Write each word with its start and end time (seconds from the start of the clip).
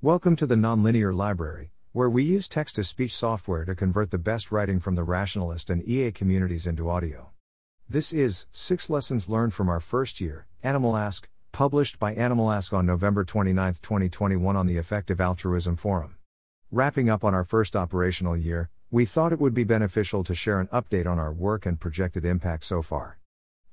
Welcome 0.00 0.36
to 0.36 0.46
the 0.46 0.54
Nonlinear 0.54 1.12
Library, 1.12 1.72
where 1.90 2.08
we 2.08 2.22
use 2.22 2.46
text 2.46 2.76
to 2.76 2.84
speech 2.84 3.12
software 3.16 3.64
to 3.64 3.74
convert 3.74 4.12
the 4.12 4.16
best 4.16 4.52
writing 4.52 4.78
from 4.78 4.94
the 4.94 5.02
rationalist 5.02 5.70
and 5.70 5.82
EA 5.88 6.12
communities 6.12 6.68
into 6.68 6.88
audio. 6.88 7.30
This 7.88 8.12
is 8.12 8.46
Six 8.52 8.88
Lessons 8.88 9.28
Learned 9.28 9.54
from 9.54 9.68
Our 9.68 9.80
First 9.80 10.20
Year, 10.20 10.46
Animal 10.62 10.96
Ask, 10.96 11.28
published 11.50 11.98
by 11.98 12.14
Animal 12.14 12.52
Ask 12.52 12.72
on 12.72 12.86
November 12.86 13.24
29, 13.24 13.74
2021, 13.82 14.54
on 14.54 14.66
the 14.68 14.76
Effective 14.76 15.20
Altruism 15.20 15.74
Forum. 15.74 16.14
Wrapping 16.70 17.10
up 17.10 17.24
on 17.24 17.34
our 17.34 17.44
first 17.44 17.74
operational 17.74 18.36
year, 18.36 18.70
we 18.92 19.04
thought 19.04 19.32
it 19.32 19.40
would 19.40 19.52
be 19.52 19.64
beneficial 19.64 20.22
to 20.22 20.32
share 20.32 20.60
an 20.60 20.68
update 20.68 21.08
on 21.08 21.18
our 21.18 21.32
work 21.32 21.66
and 21.66 21.80
projected 21.80 22.24
impact 22.24 22.62
so 22.62 22.82
far. 22.82 23.18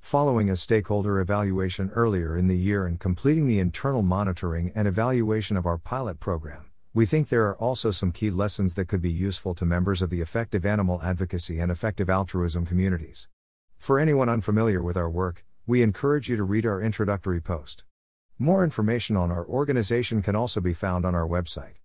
Following 0.06 0.48
a 0.48 0.54
stakeholder 0.54 1.18
evaluation 1.18 1.90
earlier 1.90 2.38
in 2.38 2.46
the 2.46 2.56
year 2.56 2.86
and 2.86 3.00
completing 3.00 3.48
the 3.48 3.58
internal 3.58 4.02
monitoring 4.02 4.70
and 4.72 4.86
evaluation 4.86 5.56
of 5.56 5.66
our 5.66 5.78
pilot 5.78 6.20
program, 6.20 6.66
we 6.94 7.06
think 7.06 7.28
there 7.28 7.46
are 7.46 7.56
also 7.56 7.90
some 7.90 8.12
key 8.12 8.30
lessons 8.30 8.76
that 8.76 8.86
could 8.86 9.02
be 9.02 9.10
useful 9.10 9.52
to 9.56 9.64
members 9.64 10.02
of 10.02 10.10
the 10.10 10.20
effective 10.20 10.64
animal 10.64 11.02
advocacy 11.02 11.58
and 11.58 11.72
effective 11.72 12.08
altruism 12.08 12.64
communities. 12.64 13.26
For 13.78 13.98
anyone 13.98 14.28
unfamiliar 14.28 14.80
with 14.80 14.96
our 14.96 15.10
work, 15.10 15.44
we 15.66 15.82
encourage 15.82 16.28
you 16.28 16.36
to 16.36 16.44
read 16.44 16.66
our 16.66 16.80
introductory 16.80 17.40
post. 17.40 17.82
More 18.38 18.62
information 18.62 19.16
on 19.16 19.32
our 19.32 19.44
organization 19.44 20.22
can 20.22 20.36
also 20.36 20.60
be 20.60 20.72
found 20.72 21.04
on 21.04 21.16
our 21.16 21.26
website. 21.26 21.80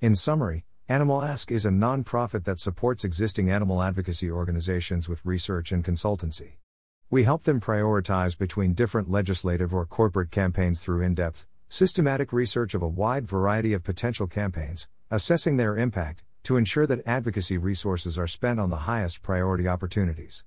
In 0.00 0.14
summary, 0.14 0.64
Animal 0.88 1.22
Ask 1.22 1.50
is 1.50 1.66
a 1.66 1.72
non-profit 1.72 2.44
that 2.44 2.60
supports 2.60 3.02
existing 3.02 3.50
animal 3.50 3.82
advocacy 3.82 4.30
organizations 4.30 5.08
with 5.08 5.26
research 5.26 5.72
and 5.72 5.84
consultancy. 5.84 6.58
We 7.10 7.24
help 7.24 7.44
them 7.44 7.60
prioritize 7.60 8.36
between 8.36 8.72
different 8.72 9.10
legislative 9.10 9.74
or 9.74 9.84
corporate 9.84 10.30
campaigns 10.30 10.82
through 10.82 11.02
in 11.02 11.14
depth, 11.14 11.46
systematic 11.68 12.32
research 12.32 12.74
of 12.74 12.82
a 12.82 12.88
wide 12.88 13.28
variety 13.28 13.72
of 13.74 13.84
potential 13.84 14.26
campaigns, 14.26 14.88
assessing 15.10 15.56
their 15.56 15.76
impact, 15.76 16.24
to 16.44 16.56
ensure 16.56 16.86
that 16.86 17.06
advocacy 17.06 17.58
resources 17.58 18.18
are 18.18 18.26
spent 18.26 18.58
on 18.58 18.70
the 18.70 18.84
highest 18.88 19.22
priority 19.22 19.68
opportunities. 19.68 20.44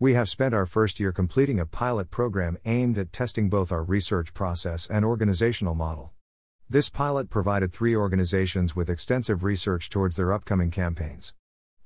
We 0.00 0.14
have 0.14 0.28
spent 0.28 0.54
our 0.54 0.66
first 0.66 0.98
year 0.98 1.12
completing 1.12 1.60
a 1.60 1.66
pilot 1.66 2.10
program 2.10 2.56
aimed 2.64 2.96
at 2.98 3.12
testing 3.12 3.48
both 3.48 3.70
our 3.70 3.84
research 3.84 4.32
process 4.32 4.86
and 4.86 5.04
organizational 5.04 5.74
model. 5.74 6.12
This 6.70 6.88
pilot 6.90 7.30
provided 7.30 7.72
three 7.72 7.94
organizations 7.94 8.74
with 8.74 8.90
extensive 8.90 9.44
research 9.44 9.90
towards 9.90 10.16
their 10.16 10.32
upcoming 10.32 10.70
campaigns. 10.70 11.34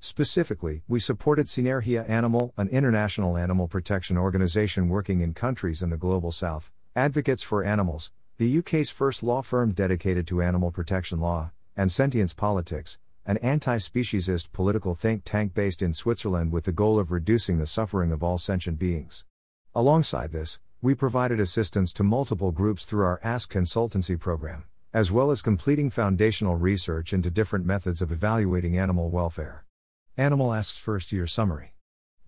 Specifically, 0.04 0.82
we 0.88 0.98
supported 0.98 1.46
Sinergia 1.46 2.04
Animal, 2.10 2.52
an 2.56 2.66
international 2.70 3.38
animal 3.38 3.68
protection 3.68 4.18
organization 4.18 4.88
working 4.88 5.20
in 5.20 5.32
countries 5.32 5.80
in 5.80 5.90
the 5.90 5.96
global 5.96 6.32
south, 6.32 6.72
Advocates 6.96 7.44
for 7.44 7.62
Animals, 7.62 8.10
the 8.36 8.58
UK's 8.58 8.90
first 8.90 9.22
law 9.22 9.42
firm 9.42 9.70
dedicated 9.70 10.26
to 10.26 10.42
animal 10.42 10.72
protection 10.72 11.20
law, 11.20 11.52
and 11.76 11.92
Sentience 11.92 12.34
Politics, 12.34 12.98
an 13.24 13.36
anti 13.36 13.76
speciesist 13.76 14.50
political 14.50 14.96
think 14.96 15.22
tank 15.24 15.54
based 15.54 15.80
in 15.80 15.94
Switzerland 15.94 16.50
with 16.50 16.64
the 16.64 16.72
goal 16.72 16.98
of 16.98 17.12
reducing 17.12 17.58
the 17.58 17.66
suffering 17.66 18.10
of 18.10 18.24
all 18.24 18.38
sentient 18.38 18.80
beings. 18.80 19.24
Alongside 19.72 20.32
this, 20.32 20.58
we 20.80 20.96
provided 20.96 21.38
assistance 21.38 21.92
to 21.92 22.02
multiple 22.02 22.50
groups 22.50 22.86
through 22.86 23.04
our 23.04 23.20
Ask 23.22 23.52
consultancy 23.52 24.18
program, 24.18 24.64
as 24.92 25.12
well 25.12 25.30
as 25.30 25.42
completing 25.42 25.90
foundational 25.90 26.56
research 26.56 27.12
into 27.12 27.30
different 27.30 27.64
methods 27.64 28.02
of 28.02 28.10
evaluating 28.10 28.76
animal 28.76 29.08
welfare. 29.08 29.64
Animal 30.18 30.52
Ask's 30.52 30.76
first 30.76 31.10
year 31.10 31.26
summary. 31.26 31.72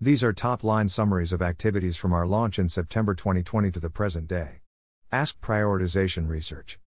These 0.01 0.23
are 0.23 0.33
top 0.33 0.63
line 0.63 0.89
summaries 0.89 1.31
of 1.31 1.43
activities 1.43 1.97
from 1.97 2.13
our 2.13 2.25
launch 2.25 2.57
in 2.57 2.67
September 2.67 3.13
2020 3.13 3.69
to 3.69 3.79
the 3.79 3.91
present 3.91 4.27
day. 4.27 4.61
Ask 5.11 5.39
Prioritization 5.39 6.27
Research. 6.27 6.79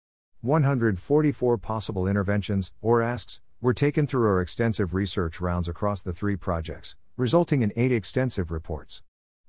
144 0.41 1.59
possible 1.59 2.07
interventions, 2.07 2.73
or 2.81 3.03
asks, 3.03 3.41
were 3.61 3.75
taken 3.75 4.07
through 4.07 4.25
our 4.27 4.41
extensive 4.41 4.95
research 4.95 5.39
rounds 5.39 5.67
across 5.67 6.01
the 6.01 6.13
three 6.13 6.35
projects, 6.35 6.95
resulting 7.15 7.61
in 7.61 7.71
eight 7.75 7.91
extensive 7.91 8.49
reports. 8.49 9.03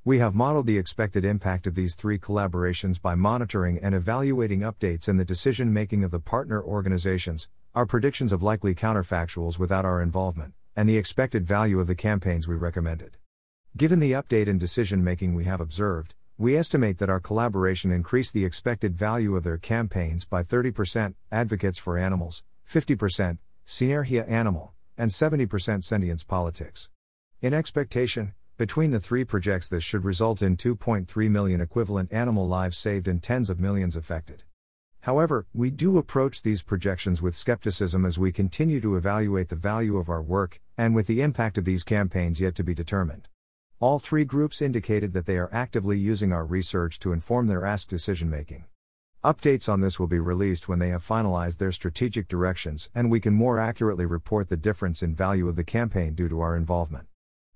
We 0.05 0.19
have 0.19 0.35
modeled 0.35 0.67
the 0.67 0.77
expected 0.77 1.25
impact 1.25 1.67
of 1.67 1.75
these 1.75 1.95
three 1.95 2.19
collaborations 2.19 3.01
by 3.01 3.15
monitoring 3.15 3.79
and 3.79 3.95
evaluating 3.95 4.61
updates 4.61 5.09
in 5.09 5.17
the 5.17 5.25
decision 5.25 5.73
making 5.73 6.05
of 6.05 6.11
the 6.11 6.21
partner 6.21 6.63
organizations, 6.63 7.49
our 7.75 7.87
predictions 7.87 8.33
of 8.33 8.43
likely 8.43 8.75
counterfactuals 8.75 9.59
without 9.59 9.87
our 9.87 10.03
involvement, 10.03 10.53
and 10.79 10.89
the 10.89 10.97
expected 10.97 11.45
value 11.45 11.81
of 11.81 11.89
the 11.89 11.95
campaigns 11.97 12.47
we 12.47 12.55
recommended. 12.55 13.17
Given 13.77 13.99
the 13.99 14.13
update 14.13 14.47
in 14.47 14.59
decision 14.59 15.03
making 15.03 15.35
we 15.35 15.43
have 15.43 15.61
observed, 15.61 16.15
we 16.37 16.57
estimate 16.57 16.99
that 16.99 17.11
our 17.11 17.19
collaboration 17.19 17.91
increased 17.91 18.33
the 18.33 18.45
expected 18.45 18.95
value 18.97 19.35
of 19.35 19.43
their 19.43 19.59
campaigns 19.59 20.25
by 20.25 20.45
30% 20.45 21.15
Advocates 21.33 21.79
for 21.79 21.99
Animals, 21.99 22.45
50% 22.65 23.39
Sinergia 23.67 24.31
Animal, 24.31 24.73
and 24.97 25.11
70% 25.11 25.83
Sentience 25.83 26.23
Politics. 26.23 26.91
In 27.43 27.53
expectation, 27.53 28.35
between 28.57 28.93
the 28.93 29.01
three 29.01 29.25
projects, 29.25 29.67
this 29.67 29.83
should 29.83 30.05
result 30.05 30.43
in 30.43 30.57
2.3 30.57 31.29
million 31.29 31.61
equivalent 31.61 32.13
animal 32.13 32.47
lives 32.47 32.79
saved 32.79 33.09
and 33.09 33.21
tens 33.21 33.51
of 33.51 33.59
millions 33.59 33.97
affected. 33.97 34.45
However, 35.01 35.45
we 35.53 35.73
do 35.73 35.99
approach 35.99 36.43
these 36.43 36.63
projections 36.63 37.21
with 37.21 37.35
skepticism 37.35 38.07
as 38.07 38.17
we 38.17 38.31
continue 38.31 38.81
to 38.81 38.95
evaluate 38.95 39.49
the 39.49 39.57
value 39.57 39.97
of 39.97 40.09
our 40.09 40.23
work, 40.23 40.61
and 40.79 40.95
with 40.95 41.07
the 41.07 41.21
impact 41.21 41.59
of 41.59 41.67
these 41.67 41.85
campaigns 41.85 42.41
yet 42.41 42.55
to 42.55 42.65
be 42.65 42.73
determined. 42.73 43.29
All 43.81 43.99
three 43.99 44.25
groups 44.25 44.63
indicated 44.63 45.13
that 45.13 45.27
they 45.27 45.37
are 45.37 45.53
actively 45.53 45.99
using 45.99 46.33
our 46.33 46.47
research 46.47 46.99
to 47.01 47.13
inform 47.13 47.49
their 47.49 47.67
Ask 47.67 47.89
decision 47.89 48.31
making. 48.31 48.65
Updates 49.25 49.69
on 49.69 49.81
this 49.81 49.99
will 49.99 50.07
be 50.07 50.21
released 50.21 50.69
when 50.69 50.79
they 50.79 50.91
have 50.91 51.05
finalized 51.05 51.59
their 51.59 51.73
strategic 51.73 52.29
directions 52.29 52.89
and 52.95 53.11
we 53.11 53.19
can 53.19 53.35
more 53.35 53.59
accurately 53.59 54.07
report 54.07 54.49
the 54.49 54.57
difference 54.57 55.03
in 55.03 55.15
value 55.15 55.49
of 55.49 55.57
the 55.57 55.65
campaign 55.65 56.15
due 56.15 56.29
to 56.29 56.41
our 56.41 56.57
involvement. 56.57 57.09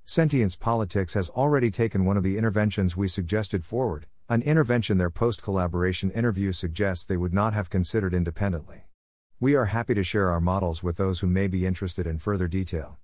Sentience 0.04 0.56
Politics 0.56 1.14
has 1.14 1.30
already 1.30 1.70
taken 1.70 2.04
one 2.04 2.16
of 2.16 2.24
the 2.24 2.36
interventions 2.36 2.96
we 2.96 3.06
suggested 3.06 3.64
forward, 3.64 4.06
an 4.28 4.42
intervention 4.42 4.98
their 4.98 5.10
post 5.10 5.42
collaboration 5.42 6.10
interview 6.10 6.50
suggests 6.50 7.04
they 7.04 7.16
would 7.16 7.32
not 7.32 7.54
have 7.54 7.70
considered 7.70 8.12
independently. 8.12 8.86
We 9.38 9.54
are 9.54 9.66
happy 9.66 9.94
to 9.94 10.04
share 10.04 10.30
our 10.30 10.40
models 10.40 10.82
with 10.82 10.96
those 10.96 11.20
who 11.20 11.28
may 11.28 11.46
be 11.46 11.66
interested 11.66 12.06
in 12.06 12.18
further 12.18 12.48
detail. 12.48 12.98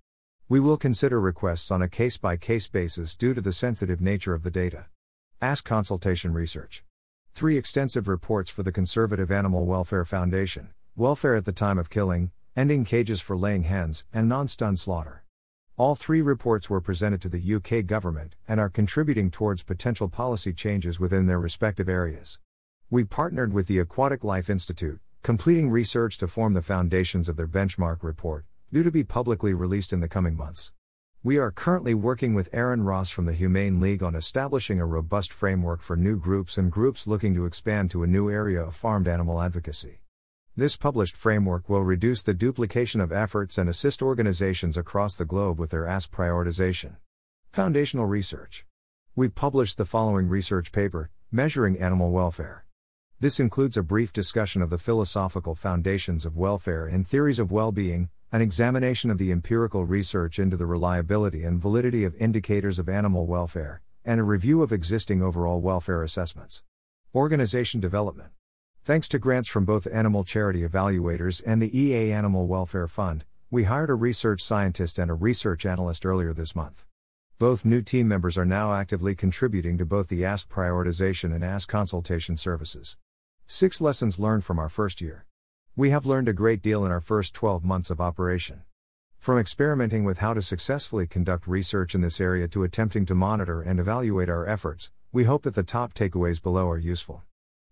We 0.50 0.60
will 0.60 0.78
consider 0.78 1.20
requests 1.20 1.70
on 1.70 1.82
a 1.82 1.90
case 1.90 2.16
by 2.16 2.38
case 2.38 2.68
basis 2.68 3.14
due 3.14 3.34
to 3.34 3.42
the 3.42 3.52
sensitive 3.52 4.00
nature 4.00 4.32
of 4.32 4.44
the 4.44 4.50
data. 4.50 4.86
Ask 5.42 5.66
Consultation 5.66 6.32
Research. 6.32 6.84
Three 7.34 7.58
extensive 7.58 8.08
reports 8.08 8.48
for 8.48 8.62
the 8.62 8.72
Conservative 8.72 9.30
Animal 9.30 9.66
Welfare 9.66 10.06
Foundation 10.06 10.70
Welfare 10.96 11.34
at 11.34 11.44
the 11.44 11.52
Time 11.52 11.76
of 11.76 11.90
Killing, 11.90 12.30
Ending 12.56 12.86
Cages 12.86 13.20
for 13.20 13.36
Laying 13.36 13.64
Hens, 13.64 14.06
and 14.10 14.26
Non 14.26 14.48
Stun 14.48 14.78
Slaughter. 14.78 15.22
All 15.76 15.94
three 15.94 16.22
reports 16.22 16.70
were 16.70 16.80
presented 16.80 17.20
to 17.20 17.28
the 17.28 17.54
UK 17.56 17.84
government 17.84 18.34
and 18.48 18.58
are 18.58 18.70
contributing 18.70 19.30
towards 19.30 19.62
potential 19.62 20.08
policy 20.08 20.54
changes 20.54 20.98
within 20.98 21.26
their 21.26 21.38
respective 21.38 21.90
areas. 21.90 22.38
We 22.88 23.04
partnered 23.04 23.52
with 23.52 23.66
the 23.66 23.80
Aquatic 23.80 24.24
Life 24.24 24.48
Institute, 24.48 25.00
completing 25.22 25.68
research 25.68 26.16
to 26.16 26.26
form 26.26 26.54
the 26.54 26.62
foundations 26.62 27.28
of 27.28 27.36
their 27.36 27.46
benchmark 27.46 28.02
report, 28.02 28.46
due 28.72 28.82
to 28.82 28.90
be 28.90 29.02
publicly 29.02 29.54
released 29.54 29.92
in 29.92 30.00
the 30.00 30.08
coming 30.08 30.36
months. 30.36 30.72
We 31.22 31.38
are 31.38 31.50
currently 31.50 31.94
working 31.94 32.34
with 32.34 32.50
Aaron 32.52 32.82
Ross 32.82 33.08
from 33.08 33.24
the 33.24 33.32
Humane 33.32 33.80
League 33.80 34.02
on 34.02 34.14
establishing 34.14 34.78
a 34.78 34.86
robust 34.86 35.32
framework 35.32 35.80
for 35.80 35.96
new 35.96 36.18
groups 36.18 36.58
and 36.58 36.70
groups 36.70 37.06
looking 37.06 37.34
to 37.34 37.46
expand 37.46 37.90
to 37.90 38.02
a 38.02 38.06
new 38.06 38.30
area 38.30 38.62
of 38.62 38.76
farmed 38.76 39.08
animal 39.08 39.40
advocacy. 39.40 40.00
This 40.54 40.76
published 40.76 41.16
framework 41.16 41.68
will 41.68 41.82
reduce 41.82 42.22
the 42.22 42.34
duplication 42.34 43.00
of 43.00 43.10
efforts 43.10 43.58
and 43.58 43.68
assist 43.68 44.02
organizations 44.02 44.76
across 44.76 45.16
the 45.16 45.24
globe 45.24 45.58
with 45.58 45.70
their 45.70 45.86
Ask 45.86 46.10
prioritization. 46.10 46.96
Foundational 47.50 48.06
research. 48.06 48.66
We 49.16 49.28
published 49.28 49.78
the 49.78 49.86
following 49.86 50.28
research 50.28 50.72
paper, 50.72 51.10
Measuring 51.32 51.78
Animal 51.78 52.10
Welfare. 52.10 52.66
This 53.18 53.40
includes 53.40 53.76
a 53.76 53.82
brief 53.82 54.12
discussion 54.12 54.62
of 54.62 54.70
the 54.70 54.78
philosophical 54.78 55.54
foundations 55.54 56.24
of 56.24 56.36
welfare 56.36 56.86
and 56.86 57.08
theories 57.08 57.38
of 57.38 57.50
well 57.50 57.72
being, 57.72 58.10
an 58.30 58.42
examination 58.42 59.10
of 59.10 59.16
the 59.16 59.32
empirical 59.32 59.86
research 59.86 60.38
into 60.38 60.54
the 60.54 60.66
reliability 60.66 61.44
and 61.44 61.62
validity 61.62 62.04
of 62.04 62.14
indicators 62.16 62.78
of 62.78 62.86
animal 62.86 63.26
welfare, 63.26 63.80
and 64.04 64.20
a 64.20 64.22
review 64.24 64.62
of 64.62 64.70
existing 64.70 65.22
overall 65.22 65.62
welfare 65.62 66.02
assessments. 66.02 66.62
Organization 67.14 67.80
development. 67.80 68.28
Thanks 68.84 69.08
to 69.08 69.18
grants 69.18 69.48
from 69.48 69.64
both 69.64 69.86
Animal 69.86 70.24
Charity 70.24 70.60
Evaluators 70.60 71.42
and 71.46 71.62
the 71.62 71.78
EA 71.78 72.12
Animal 72.12 72.46
Welfare 72.46 72.86
Fund, 72.86 73.24
we 73.50 73.64
hired 73.64 73.88
a 73.88 73.94
research 73.94 74.42
scientist 74.42 74.98
and 74.98 75.10
a 75.10 75.14
research 75.14 75.64
analyst 75.64 76.04
earlier 76.04 76.34
this 76.34 76.54
month. 76.54 76.84
Both 77.38 77.64
new 77.64 77.80
team 77.80 78.08
members 78.08 78.36
are 78.36 78.44
now 78.44 78.74
actively 78.74 79.14
contributing 79.14 79.78
to 79.78 79.86
both 79.86 80.08
the 80.08 80.26
Ask 80.26 80.50
prioritization 80.50 81.34
and 81.34 81.42
Ask 81.42 81.66
consultation 81.66 82.36
services. 82.36 82.98
Six 83.46 83.80
lessons 83.80 84.18
learned 84.18 84.44
from 84.44 84.58
our 84.58 84.68
first 84.68 85.00
year. 85.00 85.24
We 85.78 85.90
have 85.90 86.06
learned 86.06 86.26
a 86.26 86.32
great 86.32 86.60
deal 86.60 86.84
in 86.84 86.90
our 86.90 87.00
first 87.00 87.34
12 87.34 87.62
months 87.62 87.88
of 87.88 88.00
operation. 88.00 88.62
From 89.20 89.38
experimenting 89.38 90.02
with 90.02 90.18
how 90.18 90.34
to 90.34 90.42
successfully 90.42 91.06
conduct 91.06 91.46
research 91.46 91.94
in 91.94 92.00
this 92.00 92.20
area 92.20 92.48
to 92.48 92.64
attempting 92.64 93.06
to 93.06 93.14
monitor 93.14 93.62
and 93.62 93.78
evaluate 93.78 94.28
our 94.28 94.44
efforts, 94.44 94.90
we 95.12 95.22
hope 95.22 95.44
that 95.44 95.54
the 95.54 95.62
top 95.62 95.94
takeaways 95.94 96.42
below 96.42 96.68
are 96.68 96.78
useful. 96.78 97.22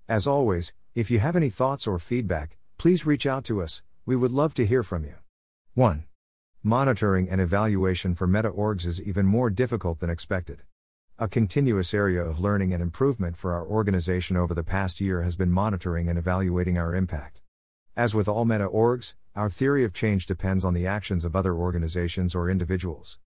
As 0.09 0.25
always, 0.25 0.73
if 0.95 1.11
you 1.11 1.19
have 1.19 1.35
any 1.35 1.51
thoughts 1.51 1.85
or 1.85 1.99
feedback, 1.99 2.59
please 2.79 3.07
reach 3.07 3.27
out 3.27 3.43
to 3.47 3.61
us. 3.61 3.83
we 4.05 4.15
would 4.15 4.31
love 4.31 4.55
to 4.55 4.67
hear 4.67 4.85
from 4.85 5.03
you. 5.03 5.17
1. 5.75 6.05
Monitoring 6.63 7.29
and 7.29 7.41
evaluation 7.41 8.15
for 8.15 8.29
meta 8.29 8.53
orgs 8.53 8.87
is 8.87 9.03
even 9.03 9.27
more 9.27 9.51
difficult 9.51 9.99
than 9.99 10.11
expected. 10.11 10.63
A 11.19 11.27
continuous 11.27 11.93
area 11.93 12.25
of 12.25 12.39
learning 12.39 12.73
and 12.73 12.81
improvement 12.81 13.37
for 13.37 13.53
our 13.53 13.67
organization 13.67 14.37
over 14.37 14.55
the 14.55 14.63
past 14.63 15.01
year 15.01 15.23
has 15.23 15.35
been 15.35 15.51
monitoring 15.51 16.09
and 16.09 16.17
evaluating 16.17 16.79
our 16.79 16.95
impact. 16.95 17.41
As 17.97 18.15
with 18.15 18.29
all 18.29 18.45
meta 18.45 18.69
orgs, 18.69 19.15
our 19.35 19.49
theory 19.49 19.83
of 19.83 19.95
change 19.95 20.27
depends 20.27 20.67
on 20.67 20.75
the 20.75 20.87
actions 20.87 21.25
of 21.25 21.35
other 21.35 21.55
organizations 21.55 22.35
or 22.35 22.51
individuals. 22.51 23.19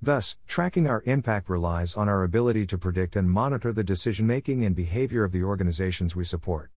Thus, 0.00 0.38
tracking 0.46 0.88
our 0.88 1.02
impact 1.04 1.50
relies 1.50 1.94
on 1.94 2.08
our 2.08 2.22
ability 2.22 2.64
to 2.68 2.78
predict 2.78 3.16
and 3.16 3.30
monitor 3.30 3.70
the 3.70 3.84
decision 3.84 4.26
making 4.26 4.64
and 4.64 4.74
behavior 4.74 5.24
of 5.24 5.32
the 5.32 5.44
organizations 5.44 6.16
we 6.16 6.24
support. 6.24 6.70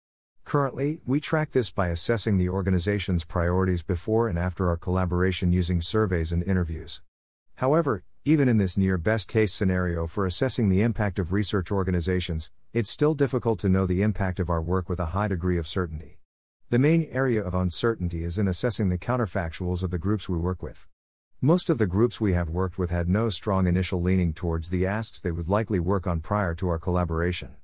Currently, 0.45 0.99
we 1.07 1.21
track 1.21 1.53
this 1.53 1.71
by 1.71 1.91
assessing 1.91 2.37
the 2.37 2.49
organization's 2.49 3.23
priorities 3.23 3.85
before 3.85 4.29
and 4.29 4.37
after 4.37 4.69
our 4.69 4.77
collaboration 4.77 5.53
using 5.53 5.81
surveys 5.81 6.33
and 6.33 6.43
interviews. 6.43 7.01
However, 7.55 8.03
even 8.25 8.49
in 8.49 8.59
this 8.59 8.77
near 8.77 8.99
best 8.99 9.29
case 9.29 9.55
scenario 9.55 10.09
for 10.09 10.27
assessing 10.27 10.69
the 10.69 10.83
impact 10.83 11.21
of 11.21 11.33
research 11.33 11.71
organizations, 11.71 12.51
it's 12.73 12.91
still 12.91 13.15
difficult 13.15 13.61
to 13.61 13.69
know 13.69 13.87
the 13.87 14.03
impact 14.03 14.41
of 14.41 14.51
our 14.51 14.61
work 14.61 14.89
with 14.89 14.99
a 14.99 15.13
high 15.15 15.29
degree 15.29 15.59
of 15.59 15.69
certainty. 15.69 16.19
The 16.69 16.81
main 16.81 17.07
area 17.13 17.45
of 17.45 17.55
uncertainty 17.55 18.25
is 18.25 18.41
in 18.41 18.49
assessing 18.49 18.89
the 18.89 18.99
counterfactuals 18.99 19.85
of 19.85 19.93
the 19.93 20.01
groups 20.01 20.29
we 20.29 20.37
work 20.37 20.65
with. 20.65 20.85
Most 21.41 21.71
of 21.71 21.79
the 21.79 21.87
groups 21.87 22.21
we 22.21 22.33
have 22.33 22.49
worked 22.49 22.77
with 22.77 22.91
had 22.91 23.09
no 23.09 23.29
strong 23.29 23.69
initial 23.69 24.03
leaning 24.03 24.33
towards 24.33 24.69
the 24.69 24.85
asks 24.85 25.21
they 25.21 25.31
would 25.31 25.49
likely 25.49 25.79
work 25.79 26.09
on 26.09 26.19
prior 26.19 26.57
to 26.57 26.69
our 26.69 26.81
collaboration. 26.81 27.55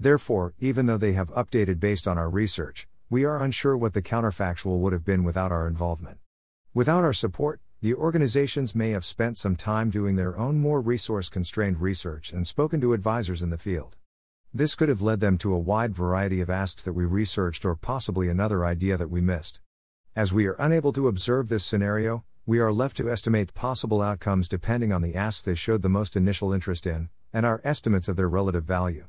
Therefore, 0.00 0.54
even 0.58 0.86
though 0.86 0.96
they 0.96 1.12
have 1.12 1.30
updated 1.30 1.78
based 1.78 2.08
on 2.08 2.18
our 2.18 2.28
research, 2.28 2.88
we 3.08 3.24
are 3.24 3.40
unsure 3.40 3.76
what 3.76 3.94
the 3.94 4.02
counterfactual 4.02 4.80
would 4.80 4.92
have 4.92 5.04
been 5.04 5.22
without 5.22 5.52
our 5.52 5.68
involvement. 5.68 6.18
Without 6.74 7.04
our 7.04 7.12
support, 7.12 7.60
the 7.80 7.94
organizations 7.94 8.74
may 8.74 8.90
have 8.90 9.04
spent 9.04 9.38
some 9.38 9.54
time 9.54 9.90
doing 9.90 10.16
their 10.16 10.36
own 10.36 10.58
more 10.58 10.80
resource 10.80 11.28
constrained 11.28 11.80
research 11.80 12.32
and 12.32 12.48
spoken 12.48 12.80
to 12.80 12.94
advisors 12.94 13.42
in 13.42 13.50
the 13.50 13.58
field. 13.58 13.96
This 14.52 14.74
could 14.74 14.88
have 14.88 15.00
led 15.00 15.20
them 15.20 15.38
to 15.38 15.54
a 15.54 15.58
wide 15.58 15.94
variety 15.94 16.40
of 16.40 16.50
asks 16.50 16.82
that 16.82 16.92
we 16.92 17.04
researched 17.04 17.64
or 17.64 17.76
possibly 17.76 18.28
another 18.28 18.64
idea 18.64 18.96
that 18.96 19.10
we 19.10 19.20
missed. 19.20 19.60
As 20.16 20.32
we 20.32 20.46
are 20.46 20.56
unable 20.58 20.92
to 20.94 21.06
observe 21.06 21.48
this 21.48 21.64
scenario, 21.64 22.24
we 22.46 22.58
are 22.58 22.72
left 22.72 22.96
to 22.96 23.08
estimate 23.08 23.54
possible 23.54 24.02
outcomes 24.02 24.48
depending 24.48 24.92
on 24.92 25.02
the 25.02 25.14
ask 25.14 25.44
they 25.44 25.54
showed 25.54 25.82
the 25.82 25.88
most 25.88 26.16
initial 26.16 26.52
interest 26.52 26.84
in, 26.84 27.10
and 27.32 27.46
our 27.46 27.60
estimates 27.62 28.08
of 28.08 28.16
their 28.16 28.28
relative 28.28 28.64
value. 28.64 29.06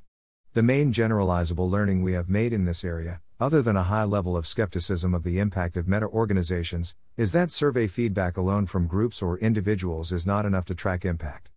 The 0.53 0.61
main 0.61 0.93
generalizable 0.93 1.67
learning 1.67 2.03
we 2.03 2.13
have 2.13 2.29
made 2.29 2.53
in 2.53 2.65
this 2.65 2.83
area, 2.83 3.21
other 3.39 3.63
than 3.63 3.75
a 3.75 3.83
high 3.83 4.03
level 4.03 4.37
of 4.37 4.45
skepticism 4.45 5.15
of 5.15 5.23
the 5.23 5.39
impact 5.39 5.75
of 5.75 5.87
meta 5.87 6.05
organizations, 6.05 6.95
is 7.17 7.31
that 7.31 7.49
survey 7.49 7.87
feedback 7.87 8.37
alone 8.37 8.67
from 8.67 8.85
groups 8.85 9.23
or 9.23 9.39
individuals 9.39 10.11
is 10.11 10.27
not 10.27 10.45
enough 10.45 10.65
to 10.65 10.75
track 10.75 11.03
impact. 11.03 11.50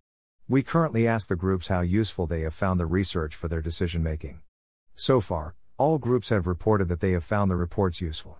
We 0.47 0.61
currently 0.61 1.07
ask 1.07 1.27
the 1.27 1.35
groups 1.35 1.69
how 1.69 1.81
useful 1.81 2.27
they 2.27 2.41
have 2.41 2.53
found 2.53 2.79
the 2.79 2.85
research 2.85 3.33
for 3.33 3.47
their 3.47 3.63
decision 3.63 4.03
making. 4.03 4.41
So 4.95 5.19
far, 5.19 5.55
all 5.79 5.97
groups 5.97 6.29
have 6.29 6.45
reported 6.45 6.87
that 6.87 6.99
they 6.99 7.13
have 7.13 7.23
found 7.23 7.49
the 7.49 7.55
reports 7.55 7.99
useful. 7.99 8.37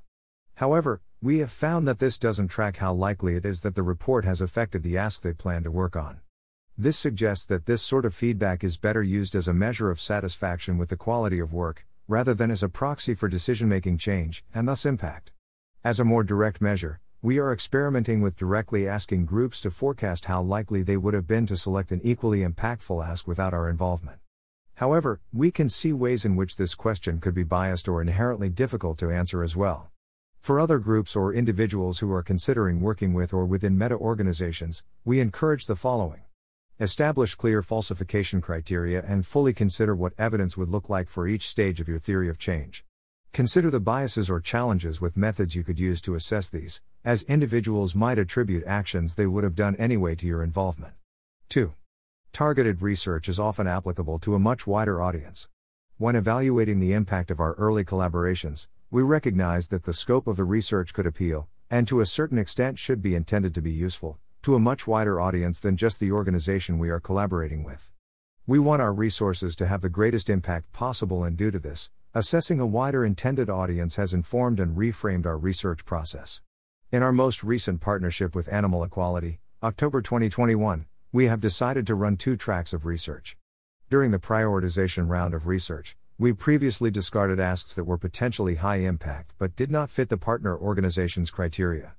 However, 0.54 1.02
we 1.20 1.40
have 1.40 1.50
found 1.50 1.88
that 1.88 1.98
this 1.98 2.20
doesn't 2.20 2.50
track 2.50 2.78
how 2.78 2.94
likely 2.94 3.36
it 3.36 3.44
is 3.44 3.62
that 3.62 3.74
the 3.74 3.82
report 3.82 4.24
has 4.24 4.40
affected 4.40 4.84
the 4.84 5.00
ask 5.00 5.24
they 5.24 5.34
plan 5.34 5.64
to 5.64 5.72
work 5.72 5.96
on. 5.96 6.22
This 6.78 6.96
suggests 6.96 7.48
that 7.48 7.66
this 7.66 7.82
sort 7.82 8.06
of 8.06 8.14
feedback 8.14 8.64
is 8.64 8.78
better 8.78 9.02
used 9.02 9.36
as 9.36 9.48
a 9.48 9.54
measure 9.54 9.90
of 9.90 10.00
satisfaction 10.00 10.78
with 10.78 10.90
the 10.90 10.98
quality 10.98 11.40
of 11.40 11.54
work, 11.54 11.88
rather 12.08 12.36
than 12.36 12.52
as 12.52 12.62
a 12.62 12.70
proxy 12.70 13.16
for 13.16 13.28
decision 13.28 13.68
making 13.68 13.98
change, 13.98 14.44
and 14.54 14.68
thus 14.68 14.86
impact. 14.86 15.32
As 15.84 16.00
a 16.00 16.06
more 16.06 16.24
direct 16.24 16.62
measure, 16.62 17.00
we 17.26 17.40
are 17.40 17.52
experimenting 17.52 18.22
with 18.22 18.38
directly 18.38 18.88
asking 18.88 19.26
groups 19.26 19.60
to 19.60 19.72
forecast 19.72 20.26
how 20.26 20.44
likely 20.44 20.84
they 20.84 20.96
would 20.96 21.16
have 21.16 21.26
been 21.26 21.44
to 21.48 21.58
select 21.58 21.92
an 21.92 22.00
equally 22.04 22.42
impactful 22.42 23.04
ask 23.04 23.26
without 23.26 23.52
our 23.52 23.68
involvement. 23.68 24.20
However, 24.76 25.20
we 25.34 25.50
can 25.50 25.68
see 25.68 25.92
ways 25.92 26.24
in 26.24 26.36
which 26.36 26.56
this 26.56 26.76
question 26.76 27.20
could 27.20 27.34
be 27.34 27.42
biased 27.42 27.88
or 27.88 28.00
inherently 28.00 28.50
difficult 28.50 29.00
to 29.00 29.10
answer 29.10 29.44
as 29.44 29.56
well. 29.56 29.90
For 30.40 30.60
other 30.60 30.78
groups 30.78 31.16
or 31.16 31.34
individuals 31.34 31.98
who 31.98 32.14
are 32.14 32.22
considering 32.22 32.80
working 32.80 33.12
with 33.12 33.34
or 33.34 33.48
within 33.48 33.76
meta 33.76 33.96
organizations, 33.96 34.84
we 35.04 35.20
encourage 35.20 35.66
the 35.66 35.76
following. 35.76 36.22
Establish 36.80 37.34
clear 37.34 37.64
falsification 37.64 38.40
criteria 38.40 39.04
and 39.04 39.26
fully 39.26 39.52
consider 39.52 39.96
what 39.96 40.14
evidence 40.20 40.58
would 40.58 40.70
look 40.70 40.90
like 40.90 41.10
for 41.10 41.28
each 41.28 41.50
stage 41.50 41.82
of 41.82 41.88
your 41.88 41.98
theory 41.98 42.30
of 42.30 42.38
change. 42.38 42.86
Consider 43.36 43.70
the 43.70 43.82
biases 43.82 44.30
or 44.30 44.40
challenges 44.40 45.02
with 45.02 45.18
methods 45.18 45.58
you 45.58 45.64
could 45.66 45.78
use 45.78 46.00
to 46.00 46.16
assess 46.16 46.50
these, 46.50 46.80
as 47.04 47.24
individuals 47.24 47.94
might 47.94 48.18
attribute 48.18 48.64
actions 48.66 49.16
they 49.16 49.28
would 49.28 49.44
have 49.44 49.56
done 49.56 49.76
anyway 49.76 50.16
to 50.16 50.26
your 50.26 50.42
involvement. 50.42 50.94
2. 51.50 51.74
Targeted 52.32 52.82
research 52.82 53.28
is 53.28 53.38
often 53.38 53.68
applicable 53.68 54.20
to 54.20 54.36
a 54.36 54.40
much 54.40 54.66
wider 54.66 55.02
audience. 55.02 55.50
When 55.98 56.16
evaluating 56.16 56.80
the 56.80 56.94
impact 56.94 57.30
of 57.30 57.42
our 57.42 57.56
early 57.56 57.84
collaborations, 57.84 58.68
we 58.90 59.02
recognize 59.02 59.68
that 59.68 59.84
the 59.84 59.94
scope 59.94 60.28
of 60.28 60.38
the 60.38 60.46
research 60.46 60.94
could 60.94 61.06
appeal, 61.06 61.50
and 61.70 61.86
to 61.90 62.00
a 62.00 62.06
certain 62.06 62.38
extent 62.38 62.80
should 62.80 63.02
be 63.02 63.16
intended 63.16 63.54
to 63.56 63.62
be 63.62 63.74
useful, 63.74 64.18
to 64.44 64.56
a 64.56 64.62
much 64.62 64.88
wider 64.88 65.20
audience 65.20 65.60
than 65.60 65.76
just 65.76 66.00
the 66.00 66.14
organization 66.14 66.80
we 66.80 66.90
are 66.90 67.02
collaborating 67.02 67.66
with. 67.66 67.92
We 68.48 68.60
want 68.60 68.82
our 68.82 68.94
resources 68.94 69.58
to 69.58 69.68
have 69.68 69.82
the 69.82 69.90
greatest 69.90 70.30
impact 70.30 70.72
possible, 70.72 71.26
and 71.26 71.36
due 71.36 71.52
to 71.52 71.60
this, 71.60 71.92
assessing 72.18 72.62
a 72.62 72.66
wider 72.66 73.04
intended 73.06 73.50
audience 73.50 73.98
has 73.98 74.14
informed 74.14 74.58
and 74.58 74.78
reframed 74.78 75.26
our 75.26 75.38
research 75.38 75.84
process. 75.84 76.42
In 76.90 77.04
our 77.04 77.12
most 77.12 77.44
recent 77.44 77.82
partnership 77.82 78.34
with 78.34 78.48
Animal 78.48 78.86
Equality, 78.86 79.42
October 79.62 80.02
2021, 80.02 80.86
we 81.12 81.26
have 81.26 81.42
decided 81.42 81.86
to 81.86 81.94
run 81.94 82.16
two 82.16 82.38
tracks 82.38 82.72
of 82.72 82.86
research. 82.86 83.36
During 83.90 84.12
the 84.12 84.18
prioritization 84.18 85.10
round 85.10 85.34
of 85.34 85.46
research, 85.46 85.98
we 86.18 86.32
previously 86.32 86.90
discarded 86.90 87.38
asks 87.38 87.76
that 87.76 87.84
were 87.84 87.98
potentially 87.98 88.56
high 88.56 88.78
impact 88.78 89.34
but 89.38 89.58
did 89.58 89.70
not 89.70 89.90
fit 89.90 90.08
the 90.08 90.16
partner 90.16 90.58
organization's 90.58 91.30
criteria. 91.30 91.96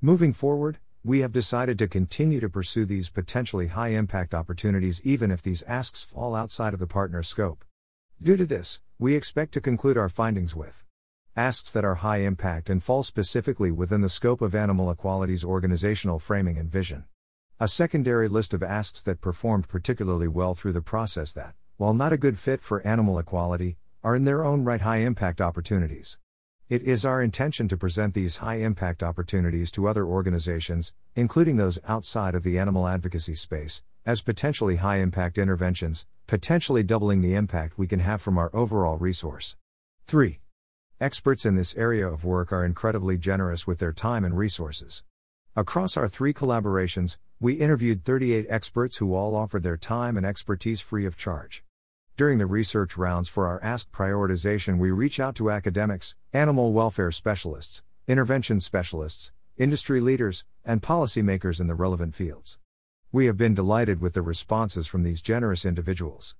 Moving 0.00 0.32
forward, 0.32 0.78
we 1.02 1.22
have 1.22 1.32
decided 1.32 1.76
to 1.80 1.88
continue 1.88 2.38
to 2.38 2.48
pursue 2.48 2.84
these 2.84 3.10
potentially 3.10 3.66
high 3.66 3.88
impact 3.88 4.32
opportunities 4.32 5.00
even 5.02 5.32
if 5.32 5.42
these 5.42 5.64
asks 5.64 6.04
fall 6.04 6.36
outside 6.36 6.72
of 6.72 6.78
the 6.78 6.86
partner 6.86 7.24
scope. 7.24 7.64
Due 8.22 8.36
to 8.36 8.46
this, 8.46 8.80
we 8.98 9.14
expect 9.14 9.52
to 9.52 9.60
conclude 9.60 9.98
our 9.98 10.08
findings 10.08 10.56
with 10.56 10.82
asks 11.36 11.70
that 11.70 11.84
are 11.84 11.96
high 11.96 12.20
impact 12.20 12.70
and 12.70 12.82
fall 12.82 13.02
specifically 13.02 13.70
within 13.70 14.00
the 14.00 14.08
scope 14.08 14.40
of 14.40 14.54
Animal 14.54 14.90
Equality's 14.90 15.44
organizational 15.44 16.18
framing 16.18 16.56
and 16.56 16.72
vision. 16.72 17.04
A 17.60 17.68
secondary 17.68 18.26
list 18.26 18.54
of 18.54 18.62
asks 18.62 19.02
that 19.02 19.20
performed 19.20 19.68
particularly 19.68 20.28
well 20.28 20.54
through 20.54 20.72
the 20.72 20.80
process 20.80 21.34
that, 21.34 21.54
while 21.76 21.92
not 21.92 22.14
a 22.14 22.16
good 22.16 22.38
fit 22.38 22.62
for 22.62 22.86
animal 22.86 23.18
equality, 23.18 23.76
are 24.02 24.16
in 24.16 24.24
their 24.24 24.42
own 24.42 24.64
right 24.64 24.80
high 24.80 25.00
impact 25.00 25.42
opportunities. 25.42 26.16
It 26.70 26.82
is 26.82 27.04
our 27.04 27.22
intention 27.22 27.68
to 27.68 27.76
present 27.76 28.14
these 28.14 28.38
high 28.38 28.60
impact 28.60 29.02
opportunities 29.02 29.70
to 29.72 29.88
other 29.88 30.06
organizations, 30.06 30.94
including 31.14 31.56
those 31.56 31.78
outside 31.86 32.34
of 32.34 32.44
the 32.44 32.58
animal 32.58 32.88
advocacy 32.88 33.34
space, 33.34 33.82
as 34.06 34.22
potentially 34.22 34.76
high 34.76 34.98
impact 34.98 35.36
interventions, 35.36 36.06
potentially 36.28 36.84
doubling 36.84 37.20
the 37.20 37.34
impact 37.34 37.76
we 37.76 37.88
can 37.88 37.98
have 37.98 38.22
from 38.22 38.38
our 38.38 38.50
overall 38.54 38.96
resource. 38.96 39.56
3. 40.06 40.38
Experts 41.00 41.44
in 41.44 41.56
this 41.56 41.76
area 41.76 42.06
of 42.08 42.24
work 42.24 42.52
are 42.52 42.64
incredibly 42.64 43.18
generous 43.18 43.66
with 43.66 43.80
their 43.80 43.92
time 43.92 44.24
and 44.24 44.38
resources. 44.38 45.02
Across 45.56 45.96
our 45.96 46.08
three 46.08 46.32
collaborations, 46.32 47.18
we 47.40 47.54
interviewed 47.54 48.04
38 48.04 48.46
experts 48.48 48.98
who 48.98 49.14
all 49.14 49.34
offered 49.34 49.64
their 49.64 49.76
time 49.76 50.16
and 50.16 50.24
expertise 50.24 50.80
free 50.80 51.04
of 51.04 51.16
charge. 51.16 51.64
During 52.16 52.38
the 52.38 52.46
research 52.46 52.96
rounds 52.96 53.28
for 53.28 53.46
our 53.46 53.62
Ask 53.62 53.90
prioritization, 53.90 54.78
we 54.78 54.90
reach 54.90 55.18
out 55.18 55.34
to 55.34 55.50
academics, 55.50 56.14
animal 56.32 56.72
welfare 56.72 57.10
specialists, 57.10 57.82
intervention 58.06 58.60
specialists, 58.60 59.32
industry 59.58 60.00
leaders, 60.00 60.44
and 60.64 60.80
policymakers 60.80 61.60
in 61.60 61.66
the 61.66 61.74
relevant 61.74 62.14
fields. 62.14 62.58
We 63.16 63.24
have 63.24 63.38
been 63.38 63.54
delighted 63.54 64.02
with 64.02 64.12
the 64.12 64.20
responses 64.20 64.86
from 64.86 65.02
these 65.02 65.22
generous 65.22 65.64
individuals. 65.64 66.34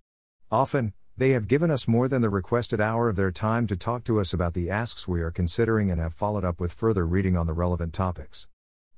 Often, 0.51 0.93
they 1.17 1.31
have 1.31 1.49
given 1.49 1.71
us 1.71 1.89
more 1.89 2.07
than 2.07 2.21
the 2.21 2.29
requested 2.29 2.83
hour 2.83 3.09
of 3.09 3.17
their 3.17 3.31
time 3.31 3.67
to 3.69 3.79
talk 3.79 4.05
to 4.05 4.21
us 4.21 4.35
about 4.35 4.53
the 4.53 4.69
asks 4.69 5.09
we 5.09 5.23
are 5.23 5.31
considering 5.31 5.91
and 5.91 5.99
have 5.99 6.13
followed 6.13 6.45
up 6.45 6.61
with 6.61 6.75
further 6.75 7.07
reading 7.07 7.35
on 7.35 7.47
the 7.47 7.55
relevant 7.55 7.95
topics. 7.95 8.49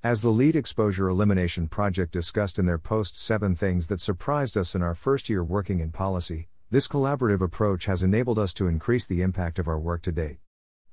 As 0.02 0.22
the 0.22 0.30
lead 0.30 0.56
exposure 0.56 1.08
elimination 1.08 1.68
project 1.68 2.10
discussed 2.10 2.58
in 2.58 2.66
their 2.66 2.78
post 2.78 3.16
7 3.16 3.54
things 3.54 3.86
that 3.86 4.00
surprised 4.00 4.56
us 4.56 4.74
in 4.74 4.82
our 4.82 4.96
first 4.96 5.28
year 5.28 5.44
working 5.44 5.78
in 5.78 5.92
policy, 5.92 6.48
this 6.72 6.88
collaborative 6.88 7.40
approach 7.40 7.84
has 7.84 8.02
enabled 8.02 8.40
us 8.40 8.52
to 8.54 8.66
increase 8.66 9.06
the 9.06 9.22
impact 9.22 9.56
of 9.60 9.68
our 9.68 9.78
work 9.78 10.02
to 10.02 10.10
date. 10.10 10.38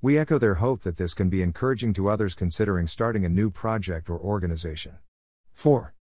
We 0.03 0.19
echo 0.19 0.37
their 0.37 0.61
hope 0.61 0.83
that 0.83 0.97
this 0.97 1.15
can 1.15 1.29
be 1.29 1.41
encouraging 1.41 1.95
to 1.95 2.09
others 2.09 2.35
considering 2.35 2.85
starting 2.85 3.25
a 3.25 3.29
new 3.29 3.49
project 3.49 4.07
or 4.07 4.19
organization. 4.19 4.99
4. 5.51 5.94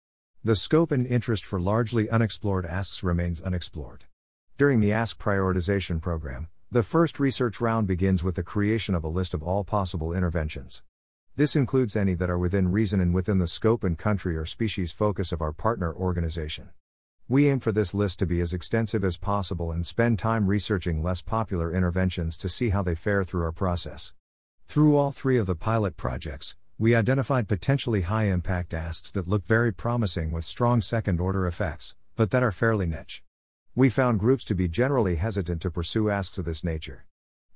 The 0.44 0.56
scope 0.56 0.90
and 0.90 1.06
interest 1.06 1.44
for 1.44 1.60
largely 1.60 2.10
unexplored 2.10 2.66
asks 2.66 3.04
remains 3.04 3.40
unexplored. 3.40 4.06
During 4.58 4.80
the 4.80 4.92
Ask 4.92 5.16
Prioritization 5.16 6.02
Program, 6.02 6.48
the 6.68 6.82
first 6.82 7.20
research 7.20 7.60
round 7.60 7.86
begins 7.86 8.24
with 8.24 8.34
the 8.34 8.42
creation 8.42 8.96
of 8.96 9.04
a 9.04 9.08
list 9.08 9.34
of 9.34 9.42
all 9.44 9.62
possible 9.62 10.12
interventions. 10.12 10.82
This 11.36 11.54
includes 11.54 11.94
any 11.94 12.14
that 12.14 12.28
are 12.28 12.40
within 12.40 12.72
reason 12.72 13.00
and 13.00 13.14
within 13.14 13.38
the 13.38 13.46
scope 13.46 13.84
and 13.84 13.96
country 13.96 14.36
or 14.36 14.44
species 14.44 14.90
focus 14.90 15.30
of 15.30 15.40
our 15.40 15.52
partner 15.52 15.94
organization. 15.94 16.70
We 17.28 17.48
aim 17.48 17.60
for 17.60 17.70
this 17.70 17.94
list 17.94 18.18
to 18.18 18.26
be 18.26 18.40
as 18.40 18.52
extensive 18.52 19.04
as 19.04 19.18
possible 19.18 19.70
and 19.70 19.86
spend 19.86 20.18
time 20.18 20.48
researching 20.48 21.04
less 21.04 21.22
popular 21.22 21.72
interventions 21.72 22.36
to 22.38 22.48
see 22.48 22.70
how 22.70 22.82
they 22.82 22.96
fare 22.96 23.22
through 23.22 23.44
our 23.44 23.52
process. 23.52 24.12
Through 24.66 24.96
all 24.96 25.12
three 25.12 25.38
of 25.38 25.46
the 25.46 25.54
pilot 25.54 25.96
projects, 25.96 26.56
we 26.82 26.96
identified 26.96 27.46
potentially 27.46 28.00
high 28.00 28.24
impact 28.24 28.74
asks 28.74 29.12
that 29.12 29.28
look 29.28 29.46
very 29.46 29.72
promising 29.72 30.32
with 30.32 30.44
strong 30.44 30.80
second 30.80 31.20
order 31.20 31.46
effects, 31.46 31.94
but 32.16 32.32
that 32.32 32.42
are 32.42 32.50
fairly 32.50 32.86
niche. 32.86 33.22
We 33.76 33.88
found 33.88 34.18
groups 34.18 34.42
to 34.46 34.56
be 34.56 34.66
generally 34.66 35.14
hesitant 35.14 35.62
to 35.62 35.70
pursue 35.70 36.10
asks 36.10 36.38
of 36.38 36.44
this 36.44 36.64
nature. 36.64 37.06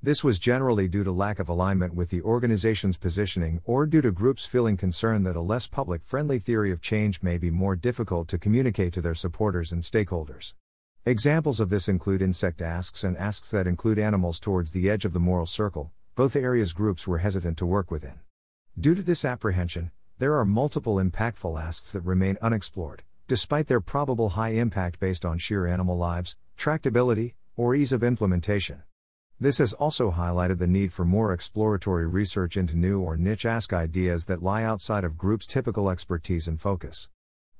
This 0.00 0.22
was 0.22 0.38
generally 0.38 0.86
due 0.86 1.02
to 1.02 1.10
lack 1.10 1.40
of 1.40 1.48
alignment 1.48 1.92
with 1.92 2.10
the 2.10 2.22
organization's 2.22 2.96
positioning 2.96 3.60
or 3.64 3.84
due 3.84 4.00
to 4.00 4.12
groups 4.12 4.46
feeling 4.46 4.76
concerned 4.76 5.26
that 5.26 5.34
a 5.34 5.40
less 5.40 5.66
public 5.66 6.02
friendly 6.02 6.38
theory 6.38 6.70
of 6.70 6.80
change 6.80 7.20
may 7.20 7.36
be 7.36 7.50
more 7.50 7.74
difficult 7.74 8.28
to 8.28 8.38
communicate 8.38 8.92
to 8.92 9.00
their 9.00 9.16
supporters 9.16 9.72
and 9.72 9.82
stakeholders. 9.82 10.54
Examples 11.04 11.58
of 11.58 11.68
this 11.68 11.88
include 11.88 12.22
insect 12.22 12.62
asks 12.62 13.02
and 13.02 13.16
asks 13.16 13.50
that 13.50 13.66
include 13.66 13.98
animals 13.98 14.38
towards 14.38 14.70
the 14.70 14.88
edge 14.88 15.04
of 15.04 15.12
the 15.12 15.18
moral 15.18 15.46
circle, 15.46 15.90
both 16.14 16.36
areas 16.36 16.72
groups 16.72 17.08
were 17.08 17.18
hesitant 17.18 17.58
to 17.58 17.66
work 17.66 17.90
within. 17.90 18.20
Due 18.78 18.94
to 18.94 19.00
this 19.00 19.24
apprehension, 19.24 19.90
there 20.18 20.36
are 20.36 20.44
multiple 20.44 20.96
impactful 20.96 21.58
asks 21.58 21.92
that 21.92 22.02
remain 22.02 22.36
unexplored, 22.42 23.04
despite 23.26 23.68
their 23.68 23.80
probable 23.80 24.30
high 24.30 24.50
impact 24.50 25.00
based 25.00 25.24
on 25.24 25.38
sheer 25.38 25.66
animal 25.66 25.96
lives, 25.96 26.36
tractability, 26.58 27.32
or 27.56 27.74
ease 27.74 27.90
of 27.90 28.04
implementation. 28.04 28.82
This 29.40 29.58
has 29.58 29.72
also 29.72 30.10
highlighted 30.10 30.58
the 30.58 30.66
need 30.66 30.92
for 30.92 31.06
more 31.06 31.32
exploratory 31.32 32.06
research 32.06 32.58
into 32.58 32.76
new 32.76 33.00
or 33.00 33.16
niche 33.16 33.46
ask 33.46 33.72
ideas 33.72 34.26
that 34.26 34.42
lie 34.42 34.62
outside 34.62 35.04
of 35.04 35.16
groups' 35.16 35.46
typical 35.46 35.88
expertise 35.88 36.46
and 36.46 36.60
focus. 36.60 37.08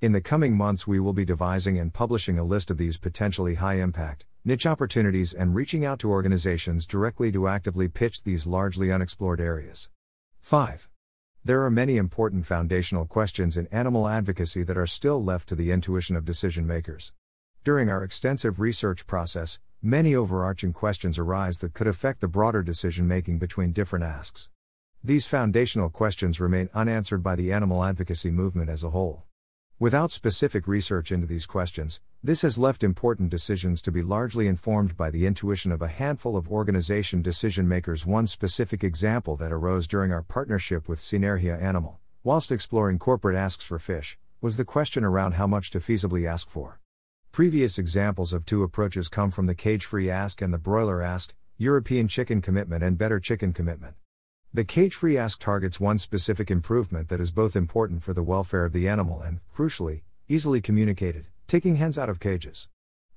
In 0.02 0.12
the 0.12 0.20
coming 0.20 0.54
months, 0.54 0.86
we 0.86 1.00
will 1.00 1.14
be 1.14 1.24
devising 1.24 1.78
and 1.78 1.94
publishing 1.94 2.38
a 2.38 2.44
list 2.44 2.70
of 2.70 2.76
these 2.76 2.98
potentially 2.98 3.54
high 3.54 3.76
impact, 3.76 4.26
niche 4.44 4.66
opportunities 4.66 5.32
and 5.32 5.54
reaching 5.54 5.82
out 5.82 5.98
to 6.00 6.10
organizations 6.10 6.86
directly 6.86 7.32
to 7.32 7.48
actively 7.48 7.88
pitch 7.88 8.22
these 8.22 8.46
largely 8.46 8.92
unexplored 8.92 9.40
areas. 9.40 9.88
5. 10.42 10.90
There 11.46 11.62
are 11.62 11.70
many 11.70 11.96
important 11.96 12.44
foundational 12.44 13.06
questions 13.06 13.56
in 13.56 13.68
animal 13.68 14.08
advocacy 14.08 14.64
that 14.64 14.76
are 14.76 14.84
still 14.84 15.22
left 15.22 15.48
to 15.48 15.54
the 15.54 15.70
intuition 15.70 16.16
of 16.16 16.24
decision 16.24 16.66
makers. 16.66 17.12
During 17.62 17.88
our 17.88 18.02
extensive 18.02 18.58
research 18.58 19.06
process, 19.06 19.60
many 19.80 20.12
overarching 20.12 20.72
questions 20.72 21.20
arise 21.20 21.60
that 21.60 21.72
could 21.72 21.86
affect 21.86 22.20
the 22.20 22.26
broader 22.26 22.64
decision 22.64 23.06
making 23.06 23.38
between 23.38 23.70
different 23.70 24.04
asks. 24.04 24.48
These 25.04 25.28
foundational 25.28 25.88
questions 25.88 26.40
remain 26.40 26.68
unanswered 26.74 27.22
by 27.22 27.36
the 27.36 27.52
animal 27.52 27.84
advocacy 27.84 28.32
movement 28.32 28.68
as 28.68 28.82
a 28.82 28.90
whole. 28.90 29.25
Without 29.78 30.10
specific 30.10 30.66
research 30.66 31.12
into 31.12 31.26
these 31.26 31.44
questions, 31.44 32.00
this 32.24 32.40
has 32.40 32.56
left 32.56 32.82
important 32.82 33.28
decisions 33.28 33.82
to 33.82 33.92
be 33.92 34.00
largely 34.00 34.46
informed 34.46 34.96
by 34.96 35.10
the 35.10 35.26
intuition 35.26 35.70
of 35.70 35.82
a 35.82 35.88
handful 35.88 36.34
of 36.34 36.50
organization 36.50 37.20
decision 37.20 37.68
makers. 37.68 38.06
One 38.06 38.26
specific 38.26 38.82
example 38.82 39.36
that 39.36 39.52
arose 39.52 39.86
during 39.86 40.12
our 40.12 40.22
partnership 40.22 40.88
with 40.88 40.98
Sinergia 40.98 41.60
Animal, 41.60 41.98
whilst 42.24 42.50
exploring 42.50 42.98
corporate 42.98 43.36
asks 43.36 43.66
for 43.66 43.78
fish, 43.78 44.18
was 44.40 44.56
the 44.56 44.64
question 44.64 45.04
around 45.04 45.32
how 45.32 45.46
much 45.46 45.70
to 45.72 45.78
feasibly 45.78 46.26
ask 46.26 46.48
for. 46.48 46.80
Previous 47.30 47.76
examples 47.76 48.32
of 48.32 48.46
two 48.46 48.62
approaches 48.62 49.10
come 49.10 49.30
from 49.30 49.44
the 49.44 49.54
cage 49.54 49.84
free 49.84 50.08
ask 50.08 50.40
and 50.40 50.54
the 50.54 50.58
broiler 50.58 51.02
ask, 51.02 51.34
European 51.58 52.08
chicken 52.08 52.40
commitment 52.40 52.82
and 52.82 52.96
better 52.96 53.20
chicken 53.20 53.52
commitment. 53.52 53.94
The 54.54 54.64
cage 54.64 54.94
free 54.94 55.18
ask 55.18 55.38
targets 55.38 55.78
one 55.78 55.98
specific 55.98 56.50
improvement 56.50 57.08
that 57.08 57.20
is 57.20 57.30
both 57.30 57.56
important 57.56 58.02
for 58.02 58.14
the 58.14 58.22
welfare 58.22 58.64
of 58.64 58.72
the 58.72 58.88
animal 58.88 59.20
and, 59.20 59.40
crucially, 59.54 60.02
easily 60.28 60.60
communicated 60.60 61.26
taking 61.46 61.76
hens 61.76 61.96
out 61.96 62.08
of 62.08 62.18
cages. 62.18 62.68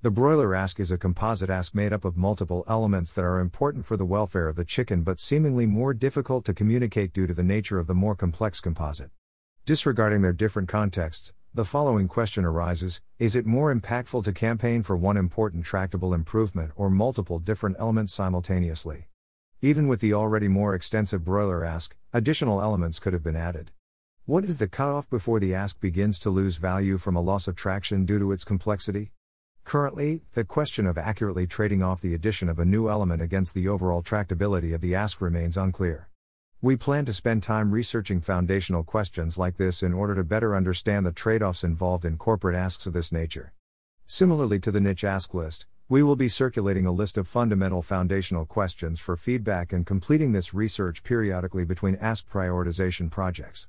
The 0.04 0.12
broiler 0.12 0.54
ask 0.54 0.80
is 0.80 0.92
a 0.92 0.98
composite 0.98 1.50
ask 1.50 1.74
made 1.74 1.92
up 1.92 2.06
of 2.06 2.16
multiple 2.16 2.64
elements 2.68 3.12
that 3.14 3.26
are 3.26 3.40
important 3.40 3.88
for 3.88 3.98
the 3.98 4.06
welfare 4.06 4.48
of 4.48 4.56
the 4.56 4.64
chicken 4.64 5.02
but 5.02 5.20
seemingly 5.20 5.66
more 5.66 5.96
difficult 5.96 6.46
to 6.46 6.54
communicate 6.54 7.12
due 7.12 7.26
to 7.26 7.34
the 7.34 7.44
nature 7.44 7.80
of 7.80 7.88
the 7.88 7.96
more 7.96 8.16
complex 8.16 8.62
composite. 8.62 9.10
Disregarding 9.66 10.22
their 10.22 10.32
different 10.32 10.70
contexts, 10.70 11.34
the 11.54 11.66
following 11.66 12.08
question 12.08 12.46
arises 12.46 13.02
Is 13.18 13.36
it 13.36 13.48
more 13.48 13.74
impactful 13.74 14.24
to 14.26 14.32
campaign 14.32 14.84
for 14.84 14.96
one 14.96 15.18
important 15.18 15.66
tractable 15.66 16.14
improvement 16.14 16.72
or 16.76 16.92
multiple 16.92 17.40
different 17.40 17.76
elements 17.80 18.14
simultaneously? 18.14 19.08
Even 19.62 19.90
with 19.90 20.00
the 20.00 20.14
already 20.14 20.48
more 20.48 20.74
extensive 20.74 21.26
broiler 21.26 21.66
ask, 21.66 21.94
additional 22.14 22.62
elements 22.62 22.98
could 22.98 23.12
have 23.12 23.24
been 23.24 23.36
added. 23.36 23.72
What 24.26 24.46
is 24.46 24.58
the 24.58 24.70
cutoff 24.70 25.10
before 25.10 25.42
the 25.42 25.54
ask 25.54 25.82
begins 25.82 26.18
to 26.20 26.30
lose 26.30 26.56
value 26.56 26.98
from 26.98 27.18
a 27.18 27.22
loss 27.22 27.46
of 27.46 27.58
traction 27.58 28.06
due 28.06 28.20
to 28.20 28.32
its 28.32 28.46
complexity? 28.46 29.12
Currently, 29.66 30.22
the 30.34 30.46
question 30.46 30.88
of 30.88 30.98
accurately 30.98 31.46
trading 31.46 31.84
off 31.84 32.00
the 32.00 32.14
addition 32.14 32.48
of 32.48 32.58
a 32.58 32.64
new 32.64 32.88
element 32.88 33.22
against 33.22 33.54
the 33.54 33.68
overall 33.68 34.02
tractability 34.02 34.74
of 34.74 34.80
the 34.80 34.96
ask 34.96 35.20
remains 35.20 35.58
unclear. 35.58 36.08
We 36.62 36.78
plan 36.78 37.04
to 37.04 37.14
spend 37.14 37.44
time 37.44 37.72
researching 37.72 38.22
foundational 38.22 38.86
questions 38.86 39.38
like 39.38 39.58
this 39.58 39.84
in 39.84 39.94
order 39.94 40.16
to 40.16 40.24
better 40.24 40.56
understand 40.56 41.06
the 41.06 41.12
trade 41.12 41.44
offs 41.44 41.66
involved 41.66 42.06
in 42.06 42.16
corporate 42.16 42.56
asks 42.56 42.88
of 42.88 42.94
this 42.94 43.12
nature. 43.12 43.52
Similarly 44.08 44.60
to 44.62 44.72
the 44.72 44.80
niche 44.80 45.04
ask 45.04 45.34
list, 45.34 45.68
we 45.92 46.04
will 46.04 46.16
be 46.16 46.30
circulating 46.30 46.86
a 46.86 46.92
list 46.92 47.18
of 47.18 47.28
fundamental 47.28 47.82
foundational 47.82 48.46
questions 48.46 49.00
for 49.00 49.18
feedback 49.18 49.74
and 49.74 49.88
completing 49.88 50.34
this 50.34 50.54
research 50.54 51.02
periodically 51.02 51.66
between 51.66 51.96
ask 51.96 52.30
prioritization 52.30 53.10
projects. 53.10 53.68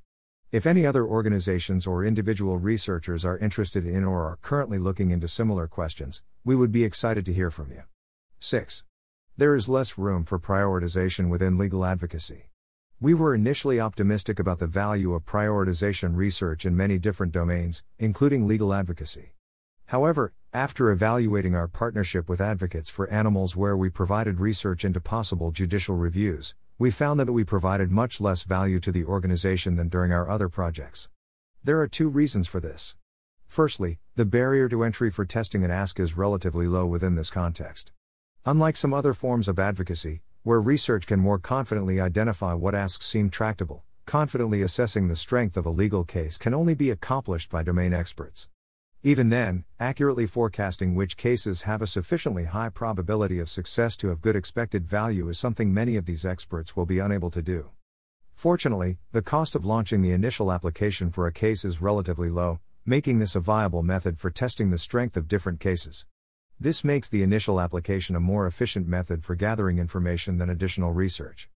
If 0.53 0.67
any 0.67 0.85
other 0.85 1.07
organizations 1.07 1.87
or 1.87 2.05
individual 2.05 2.59
researchers 2.59 3.25
are 3.25 3.39
interested 3.39 3.87
in 3.87 4.05
or 4.05 4.25
are 4.25 4.37
currently 4.43 4.77
looking 4.77 5.11
into 5.11 5.29
similar 5.29 5.67
questions, 5.67 6.23
we 6.45 6.55
would 6.55 6.71
be 6.71 6.85
excited 6.85 7.25
to 7.25 7.33
hear 7.33 7.51
from 7.51 7.71
you. 7.71 7.85
6. 8.39 8.85
There 9.39 9.57
is 9.57 9.71
less 9.71 9.97
room 9.97 10.27
for 10.27 10.39
prioritization 10.39 11.31
within 11.31 11.57
legal 11.57 11.87
advocacy. 11.87 12.51
We 13.01 13.15
were 13.15 13.35
initially 13.35 13.81
optimistic 13.81 14.39
about 14.39 14.59
the 14.59 14.67
value 14.67 15.15
of 15.15 15.25
prioritization 15.25 16.15
research 16.17 16.67
in 16.67 16.77
many 16.77 16.99
different 16.99 17.33
domains, 17.33 17.83
including 17.99 18.47
legal 18.47 18.75
advocacy. 18.75 19.33
However, 19.87 20.35
after 20.53 20.91
evaluating 20.91 21.55
our 21.55 21.69
partnership 21.69 22.29
with 22.29 22.41
Advocates 22.41 22.91
for 22.91 23.09
Animals, 23.09 23.55
where 23.55 23.77
we 23.77 23.89
provided 23.89 24.41
research 24.41 24.85
into 24.85 25.01
possible 25.01 25.53
judicial 25.53 25.95
reviews, 25.95 26.57
we 26.77 26.91
found 26.91 27.21
that 27.21 27.33
we 27.33 27.45
provided 27.45 27.93
much 27.93 28.21
less 28.21 28.43
value 28.43 28.81
to 28.81 28.91
the 28.91 29.05
organization 29.05 29.77
than 29.77 29.89
during 29.89 30.13
our 30.13 30.29
other 30.29 30.49
projects. 30.49 31.09
There 31.63 31.81
are 31.81 31.87
two 31.87 32.09
reasons 32.09 32.49
for 32.49 32.59
this. 32.59 32.97
Firstly, 33.47 34.01
the 34.17 34.25
barrier 34.25 34.69
to 34.71 34.83
entry 34.83 35.09
for 35.09 35.25
testing 35.25 35.65
an 35.65 35.71
ask 35.71 36.01
is 36.01 36.17
relatively 36.17 36.67
low 36.67 36.85
within 36.85 37.15
this 37.15 37.31
context. 37.31 37.93
Unlike 38.45 38.77
some 38.77 38.93
other 38.93 39.15
forms 39.15 39.47
of 39.47 39.61
advocacy, 39.61 40.23
where 40.43 40.61
research 40.61 41.07
can 41.07 41.21
more 41.21 41.39
confidently 41.39 42.01
identify 42.01 42.55
what 42.55 42.75
asks 42.75 43.07
seem 43.07 43.31
tractable, 43.31 43.85
confidently 44.05 44.63
assessing 44.63 45.07
the 45.07 45.15
strength 45.15 45.57
of 45.57 45.65
a 45.65 45.71
legal 45.71 46.03
case 46.03 46.37
can 46.37 46.55
only 46.55 46.75
be 46.75 46.91
accomplished 46.91 47.51
by 47.51 47.63
domain 47.63 47.95
experts. 47.95 48.49
Even 49.03 49.31
then, 49.31 49.65
accurately 49.79 50.27
forecasting 50.27 50.95
which 50.95 51.17
cases 51.17 51.63
have 51.63 51.81
a 51.81 51.87
sufficiently 51.87 52.45
high 52.45 52.69
probability 52.69 53.39
of 53.39 53.49
success 53.49 53.97
to 53.97 54.09
have 54.09 54.21
good 54.21 54.37
expected 54.37 54.87
value 54.87 55.31
is 55.31 55.39
something 55.39 55.73
many 55.73 55.97
of 55.97 56.05
these 56.05 56.27
experts 56.27 56.77
will 56.77 56.85
be 56.85 56.99
unable 56.99 57.31
to 57.31 57.41
do. 57.41 57.71
Fortunately, 58.35 58.99
the 59.13 59.23
cost 59.23 59.55
of 59.55 59.65
launching 59.65 60.03
the 60.03 60.13
initial 60.13 60.53
application 60.53 61.11
for 61.11 61.27
a 61.27 61.33
case 61.33 61.65
is 61.65 61.81
relatively 61.81 62.29
low, 62.29 62.61
making 62.85 63.21
this 63.21 63.35
a 63.35 63.41
viable 63.41 63.83
method 63.83 64.19
for 64.19 64.31
testing 64.31 64.71
the 64.71 64.77
strength 64.77 65.17
of 65.17 65.29
different 65.29 65.61
cases. 65.61 66.05
This 66.59 66.85
makes 66.85 67.09
the 67.09 67.23
initial 67.23 67.59
application 67.59 68.15
a 68.15 68.21
more 68.21 68.47
efficient 68.47 68.87
method 68.87 69.25
for 69.25 69.35
gathering 69.35 69.79
information 69.79 70.37
than 70.37 70.51
additional 70.51 70.93
research. 70.93 71.49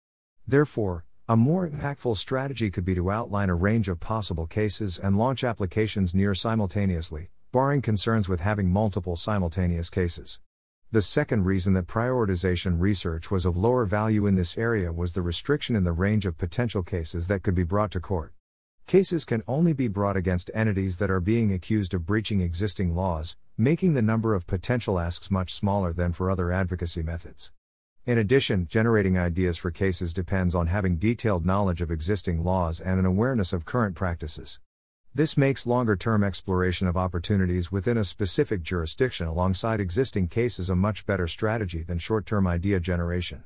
Therefore, 0.46 1.04
a 1.28 1.36
more 1.36 1.68
impactful 1.68 2.16
strategy 2.16 2.70
could 2.70 2.86
be 2.86 2.94
to 2.94 3.10
outline 3.10 3.50
a 3.50 3.54
range 3.54 3.88
of 3.88 4.00
possible 4.00 4.46
cases 4.46 4.98
and 4.98 5.18
launch 5.18 5.44
applications 5.44 6.14
near 6.14 6.34
simultaneously, 6.34 7.30
barring 7.54 7.80
concerns 7.80 8.28
with 8.28 8.40
having 8.40 8.68
multiple 8.68 9.14
simultaneous 9.14 9.88
cases. 9.88 10.40
The 10.90 11.00
second 11.00 11.44
reason 11.44 11.74
that 11.74 11.86
prioritization 11.86 12.80
research 12.80 13.30
was 13.30 13.46
of 13.46 13.56
lower 13.56 13.86
value 13.86 14.26
in 14.26 14.34
this 14.34 14.58
area 14.58 14.92
was 14.92 15.12
the 15.12 15.22
restriction 15.22 15.76
in 15.76 15.84
the 15.84 15.92
range 15.92 16.26
of 16.26 16.36
potential 16.36 16.82
cases 16.82 17.28
that 17.28 17.44
could 17.44 17.54
be 17.54 17.62
brought 17.62 17.92
to 17.92 18.00
court. 18.00 18.32
Cases 18.88 19.24
can 19.24 19.44
only 19.46 19.72
be 19.72 19.86
brought 19.86 20.16
against 20.16 20.50
entities 20.52 20.98
that 20.98 21.12
are 21.12 21.20
being 21.20 21.52
accused 21.52 21.94
of 21.94 22.04
breaching 22.04 22.40
existing 22.40 22.96
laws, 22.96 23.36
making 23.56 23.94
the 23.94 24.02
number 24.02 24.34
of 24.34 24.48
potential 24.48 24.98
asks 24.98 25.30
much 25.30 25.54
smaller 25.54 25.92
than 25.92 26.12
for 26.12 26.32
other 26.32 26.50
advocacy 26.50 27.04
methods. 27.04 27.52
In 28.04 28.18
addition, 28.18 28.66
generating 28.66 29.16
ideas 29.16 29.56
for 29.58 29.70
cases 29.70 30.12
depends 30.12 30.56
on 30.56 30.66
having 30.66 30.96
detailed 30.96 31.46
knowledge 31.46 31.80
of 31.80 31.92
existing 31.92 32.42
laws 32.42 32.80
and 32.80 32.98
an 32.98 33.06
awareness 33.06 33.52
of 33.52 33.64
current 33.64 33.94
practices. 33.94 34.58
This 35.16 35.36
makes 35.36 35.64
longer 35.64 35.94
term 35.94 36.24
exploration 36.24 36.88
of 36.88 36.96
opportunities 36.96 37.70
within 37.70 37.96
a 37.96 38.04
specific 38.04 38.64
jurisdiction 38.64 39.28
alongside 39.28 39.78
existing 39.78 40.26
cases 40.26 40.68
a 40.68 40.74
much 40.74 41.06
better 41.06 41.28
strategy 41.28 41.84
than 41.84 41.98
short 42.00 42.26
term 42.26 42.48
idea 42.48 42.80
generation. 42.80 43.44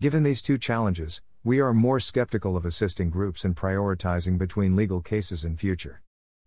Given 0.00 0.24
these 0.24 0.42
two 0.42 0.58
challenges, 0.58 1.22
we 1.44 1.60
are 1.60 1.72
more 1.72 2.00
skeptical 2.00 2.56
of 2.56 2.64
assisting 2.64 3.10
groups 3.10 3.44
in 3.44 3.54
prioritizing 3.54 4.38
between 4.38 4.74
legal 4.74 5.00
cases 5.00 5.44
in 5.44 5.56
future. 5.56 6.02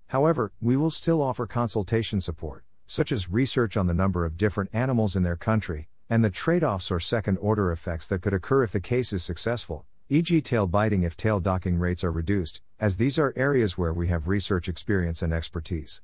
However, 0.07 0.51
we 0.59 0.75
will 0.75 0.91
still 0.91 1.21
offer 1.21 1.47
consultation 1.47 2.19
support, 2.19 2.65
such 2.85 3.13
as 3.13 3.29
research 3.29 3.77
on 3.77 3.87
the 3.87 3.93
number 3.93 4.25
of 4.25 4.37
different 4.37 4.71
animals 4.73 5.15
in 5.15 5.23
their 5.23 5.37
country, 5.37 5.87
and 6.09 6.25
the 6.25 6.29
trade 6.29 6.65
offs 6.65 6.91
or 6.91 6.99
second 6.99 7.37
order 7.37 7.71
effects 7.71 8.05
that 8.09 8.21
could 8.21 8.33
occur 8.33 8.63
if 8.63 8.73
the 8.73 8.81
case 8.81 9.13
is 9.13 9.23
successful, 9.23 9.85
e.g., 10.09 10.41
tail 10.41 10.67
biting 10.67 11.03
if 11.03 11.15
tail 11.15 11.39
docking 11.39 11.79
rates 11.79 12.03
are 12.03 12.11
reduced, 12.11 12.63
as 12.79 12.97
these 12.97 13.17
are 13.17 13.33
areas 13.35 13.75
where 13.75 13.93
we 13.93 14.07
have 14.07 14.27
research 14.27 14.69
experience 14.69 15.23
and 15.23 15.33
expertise. 15.33 16.01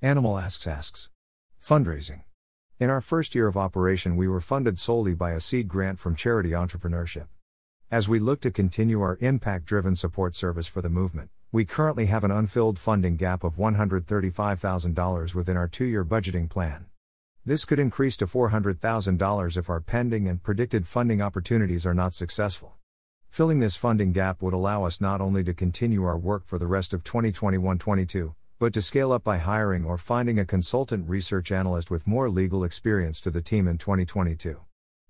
Animal 0.00 0.38
Asks 0.38 0.66
asks 0.66 1.10
Fundraising. 1.60 2.22
In 2.80 2.88
our 2.88 3.02
first 3.02 3.34
year 3.34 3.46
of 3.46 3.58
operation, 3.58 4.16
we 4.16 4.26
were 4.26 4.40
funded 4.40 4.78
solely 4.78 5.14
by 5.14 5.32
a 5.32 5.40
seed 5.40 5.68
grant 5.68 5.98
from 5.98 6.16
Charity 6.16 6.50
Entrepreneurship. 6.50 7.26
As 7.90 8.08
we 8.08 8.18
look 8.18 8.40
to 8.40 8.50
continue 8.50 9.02
our 9.02 9.18
impact 9.20 9.66
driven 9.66 9.94
support 9.94 10.34
service 10.34 10.66
for 10.66 10.80
the 10.80 10.88
movement, 10.88 11.28
we 11.52 11.66
currently 11.66 12.06
have 12.06 12.24
an 12.24 12.30
unfilled 12.30 12.78
funding 12.78 13.16
gap 13.16 13.44
of 13.44 13.56
$135,000 13.56 15.34
within 15.34 15.56
our 15.56 15.68
two 15.68 15.84
year 15.84 16.04
budgeting 16.04 16.48
plan. 16.48 16.86
This 17.44 17.66
could 17.66 17.78
increase 17.78 18.16
to 18.16 18.26
$400,000 18.26 19.56
if 19.58 19.68
our 19.68 19.80
pending 19.80 20.26
and 20.26 20.42
predicted 20.42 20.88
funding 20.88 21.20
opportunities 21.20 21.84
are 21.84 21.94
not 21.94 22.14
successful. 22.14 22.76
Filling 23.34 23.58
this 23.58 23.74
funding 23.74 24.12
gap 24.12 24.42
would 24.42 24.54
allow 24.54 24.84
us 24.84 25.00
not 25.00 25.20
only 25.20 25.42
to 25.42 25.52
continue 25.52 26.04
our 26.04 26.16
work 26.16 26.46
for 26.46 26.56
the 26.56 26.68
rest 26.68 26.94
of 26.94 27.02
2021 27.02 27.78
22, 27.78 28.32
but 28.60 28.72
to 28.72 28.80
scale 28.80 29.10
up 29.10 29.24
by 29.24 29.38
hiring 29.38 29.84
or 29.84 29.98
finding 29.98 30.38
a 30.38 30.44
consultant 30.44 31.08
research 31.08 31.50
analyst 31.50 31.90
with 31.90 32.06
more 32.06 32.30
legal 32.30 32.62
experience 32.62 33.20
to 33.20 33.32
the 33.32 33.42
team 33.42 33.66
in 33.66 33.76
2022. 33.76 34.60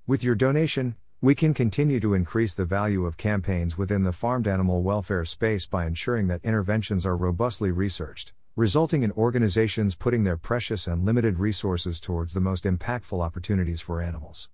With 0.07 0.25
your 0.25 0.35
donation, 0.35 0.97
we 1.21 1.35
can 1.35 1.53
continue 1.53 2.01
to 2.01 2.15
increase 2.15 2.55
the 2.55 2.65
value 2.65 3.05
of 3.05 3.19
campaigns 3.19 3.77
within 3.77 4.05
the 4.05 4.13
farmed 4.13 4.49
animal 4.49 4.83
welfare 4.83 5.27
space 5.27 5.67
by 5.67 5.85
ensuring 5.85 6.27
that 6.29 6.43
interventions 6.43 7.05
are 7.05 7.19
robustly 7.19 7.73
researched, 7.73 8.33
resulting 8.57 9.03
in 9.03 9.13
organizations 9.13 9.97
putting 9.97 10.25
their 10.25 10.39
precious 10.39 10.87
and 10.87 11.05
limited 11.05 11.39
resources 11.39 12.01
towards 12.01 12.33
the 12.33 12.41
most 12.41 12.65
impactful 12.65 13.23
opportunities 13.23 13.83
for 13.83 14.01
animals. 14.01 14.49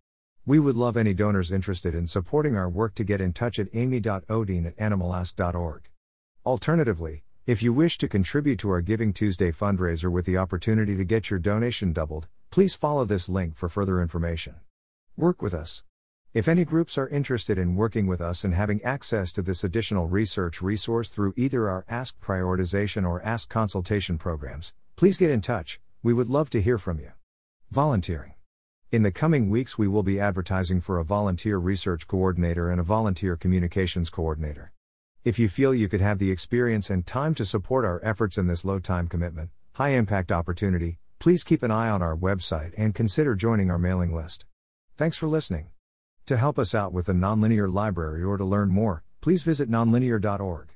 We 0.50 0.58
would 0.58 0.76
love 0.76 0.96
any 0.96 1.14
donors 1.14 1.52
interested 1.52 1.94
in 1.94 2.08
supporting 2.08 2.56
our 2.56 2.68
work 2.68 2.96
to 2.96 3.04
get 3.04 3.20
in 3.20 3.32
touch 3.32 3.60
at 3.60 3.68
amy.odene 3.72 4.66
at 4.66 4.76
animalask.org. 4.78 5.88
Alternatively, 6.44 7.22
if 7.46 7.62
you 7.62 7.72
wish 7.72 7.98
to 7.98 8.08
contribute 8.08 8.58
to 8.58 8.70
our 8.70 8.80
Giving 8.80 9.12
Tuesday 9.12 9.52
fundraiser 9.52 10.10
with 10.10 10.26
the 10.26 10.36
opportunity 10.36 10.96
to 10.96 11.04
get 11.04 11.30
your 11.30 11.38
donation 11.38 11.92
doubled, 11.92 12.26
please 12.50 12.74
follow 12.74 13.04
this 13.04 13.28
link 13.28 13.54
for 13.54 13.68
further 13.68 14.02
information. 14.02 14.56
Work 15.16 15.40
with 15.40 15.54
us. 15.54 15.84
If 16.34 16.48
any 16.48 16.64
groups 16.64 16.98
are 16.98 17.08
interested 17.10 17.56
in 17.56 17.76
working 17.76 18.08
with 18.08 18.20
us 18.20 18.42
and 18.42 18.52
having 18.52 18.82
access 18.82 19.30
to 19.34 19.42
this 19.42 19.62
additional 19.62 20.08
research 20.08 20.60
resource 20.60 21.10
through 21.10 21.34
either 21.36 21.68
our 21.68 21.84
Ask 21.88 22.18
Prioritization 22.20 23.08
or 23.08 23.22
Ask 23.22 23.48
Consultation 23.48 24.18
programs, 24.18 24.74
please 24.96 25.16
get 25.16 25.30
in 25.30 25.42
touch, 25.42 25.80
we 26.02 26.12
would 26.12 26.28
love 26.28 26.50
to 26.50 26.60
hear 26.60 26.76
from 26.76 26.98
you. 26.98 27.12
Volunteering. 27.70 28.34
In 28.92 29.04
the 29.04 29.12
coming 29.12 29.48
weeks, 29.48 29.78
we 29.78 29.86
will 29.86 30.02
be 30.02 30.18
advertising 30.18 30.80
for 30.80 30.98
a 30.98 31.04
volunteer 31.04 31.58
research 31.58 32.08
coordinator 32.08 32.72
and 32.72 32.80
a 32.80 32.82
volunteer 32.82 33.36
communications 33.36 34.10
coordinator. 34.10 34.72
If 35.22 35.38
you 35.38 35.48
feel 35.48 35.72
you 35.72 35.86
could 35.86 36.00
have 36.00 36.18
the 36.18 36.32
experience 36.32 36.90
and 36.90 37.06
time 37.06 37.36
to 37.36 37.44
support 37.44 37.84
our 37.84 38.00
efforts 38.02 38.36
in 38.36 38.48
this 38.48 38.64
low 38.64 38.80
time 38.80 39.06
commitment, 39.06 39.50
high 39.74 39.90
impact 39.90 40.32
opportunity, 40.32 40.98
please 41.20 41.44
keep 41.44 41.62
an 41.62 41.70
eye 41.70 41.88
on 41.88 42.02
our 42.02 42.16
website 42.16 42.72
and 42.76 42.92
consider 42.92 43.36
joining 43.36 43.70
our 43.70 43.78
mailing 43.78 44.12
list. 44.12 44.44
Thanks 44.96 45.16
for 45.16 45.28
listening. 45.28 45.68
To 46.26 46.36
help 46.36 46.58
us 46.58 46.74
out 46.74 46.92
with 46.92 47.06
the 47.06 47.12
Nonlinear 47.12 47.72
Library 47.72 48.24
or 48.24 48.38
to 48.38 48.44
learn 48.44 48.70
more, 48.70 49.04
please 49.20 49.44
visit 49.44 49.70
nonlinear.org. 49.70 50.74